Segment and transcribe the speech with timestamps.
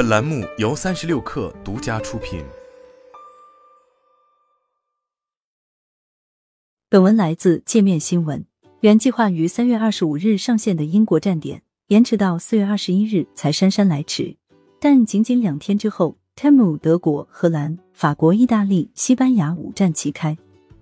[0.00, 2.42] 本栏目由三十六氪独家出品。
[6.88, 8.42] 本文来自界面新闻。
[8.80, 14.34] 原计划于三月二十五日上线的英国站点，延迟到四月二十一日才姗姗来迟。
[14.80, 20.34] 但仅仅两天之后，Temu 德国、荷兰、法国、意大利、西班牙五站齐开。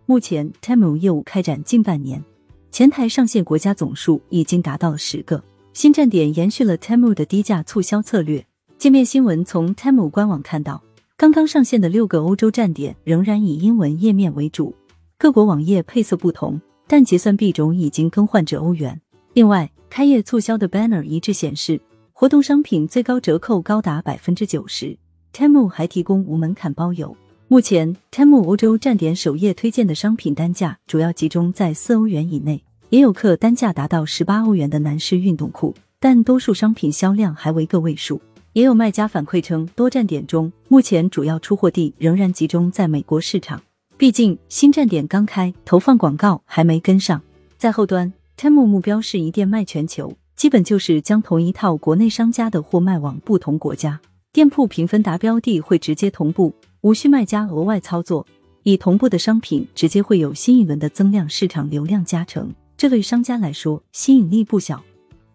[0.06, 2.24] 目前，Temu 业务开展近半年，
[2.70, 5.42] 前台上线国家总数已经达到了十个。
[5.72, 8.46] 新站点延续了 Temu 的低价促销策略。
[8.78, 10.80] 界面新闻从 Temu 官网看到，
[11.16, 14.72] 刚刚上线的六个欧洲站点仍然以英文页面为主，
[15.18, 19.00] 各国网页配色不同，但结算币种已经更换至欧元。
[19.32, 21.80] 另外，开业促销的 banner 一致显示，
[22.12, 24.96] 活动商品最高折扣高达百分之九十。
[25.32, 27.16] Temu 还提供无门槛包邮。
[27.48, 38.20] 目前，Temu 欧洲站点首页推荐的商品单价主要集中在四欧元以内，也有客单价达到十八欧元的男士运动裤，但多数商品销量还为个位数。
[38.52, 43.62] 也有卖家反馈称，多站点中目前主要出货地仍然集中在美国市场，
[43.96, 47.22] 毕竟新站点刚开，投放广告还没跟上。
[47.56, 54.00] 在后端，Temu 目标是一店卖全球，基本就是将同一套国内商家的货卖往不同国家，
[54.32, 58.26] 店铺评分达标地会直接同步，无需卖家额外操作。
[58.64, 64.82] 以同步的商品，直接会有新一轮的增量市场流量加成，这对商家来说吸引力不小。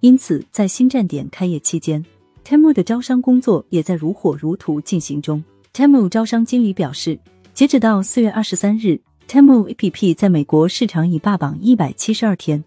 [0.01, 2.05] 因此，在新站点开业期间。
[2.45, 5.43] Temu 的招商工作也在如火如荼进行中。
[5.73, 7.17] Temu 招商经理表示，
[7.53, 12.63] 截止到四月二十三日，Temu APP 在美国市场已霸榜一百七十二天，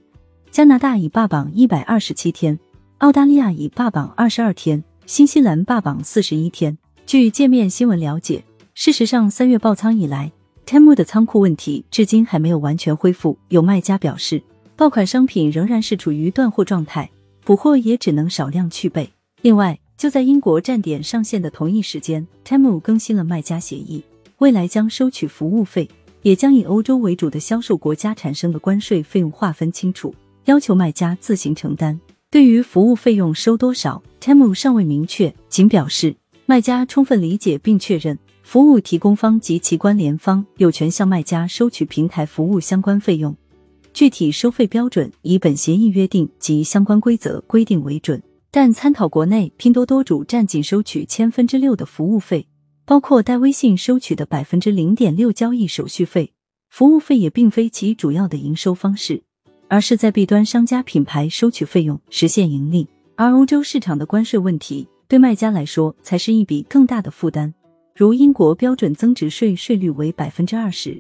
[0.51, 2.59] 加拿大已霸榜一百二十七天，
[2.99, 6.77] 澳大利亚已霸榜二十二天，新西兰霸榜四十一天。
[7.05, 8.43] 据界面新闻了解，
[8.75, 10.33] 事实上三月爆仓以来
[10.65, 13.39] ，Temu 的仓库问题至今还没有完全恢复。
[13.49, 14.43] 有卖家表示，
[14.75, 17.09] 爆款商品仍然是处于断货状态，
[17.45, 19.09] 补货也只能少量去备。
[19.47, 24.03] 另外，就在英国站点上线的同一时间，Temu 更新了卖家协议，
[24.39, 25.89] 未来将收取服务费，
[26.23, 30.13] 也将以欧洲为主的销售国家产生的关税费用划分清楚，
[30.47, 31.97] 要求卖家自行承担。
[32.29, 36.17] 对于服务费用收多少，Temu 尚未明确，仅表示
[36.47, 43.33] 卖家充分理解并确认，服务提供方及其关联方有权向卖家收取平台服务相关费用，
[43.93, 48.21] 具体收费标准以本协议约定及相关规则规定为准。
[48.57, 52.49] 但参考国内拼多多主站仅收取千分之六的服务费，
[52.87, 56.33] 包括代微信收取的百分之零点六交易手续费，
[56.71, 59.23] 服务费也并非其主要的营收方式，
[59.69, 62.89] 而是在 B 端商家品牌收取费用实现盈利。
[63.17, 67.53] 而欧洲市场的关税问题对卖家来说才是一笔更大的负担，
[67.95, 70.99] 如英国标准增值税税率为百分之二十。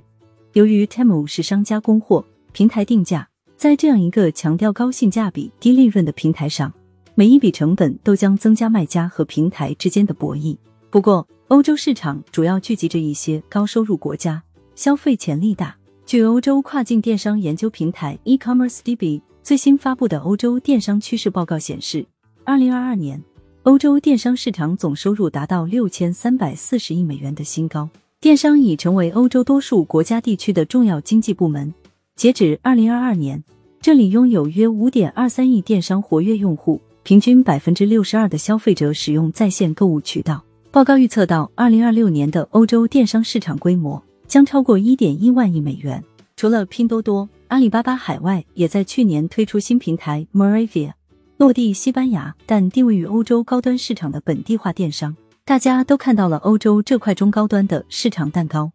[0.52, 2.22] 由于 Temu 是商家供货
[2.52, 6.70] 平台定价，在这样一个强调高性价比、低利润的平台上。
[7.18, 10.54] 每一笔成本都将增加卖家和平台之间的博弈。
[10.90, 14.42] 不过，欧洲市场主要聚集着一些高收入国家，
[14.74, 15.74] 消费潜力大。
[16.04, 22.04] 据欧洲跨境电商研究平台 e-commerce DB 最新发布的欧洲电商趋势报告显示，
[22.44, 23.24] 二零二二年
[23.62, 27.88] 欧洲电商市场总收入达到六千三百四十亿美元的新高，
[28.20, 31.72] 电商已成为欧洲多数国家地区的重要经济部门。
[32.14, 33.42] 截止二零二二年，
[33.80, 36.78] 这里拥有约五点二三亿电商活跃用户。
[37.06, 40.42] 平均百分之六十二的消费者使用在线购物渠道。
[40.72, 46.02] 报告预测到，二零二六年的欧洲电商市场规模将超过一点一万亿美元。
[46.34, 50.94] 除了拼多多，阿里巴巴海外也在去年推出新平台 Moravia，
[51.36, 55.16] 落地西班牙，但定位于欧洲高端市场的本地化电商。
[55.44, 58.72] 大家都看到了欧洲这块中高端的市场蛋糕。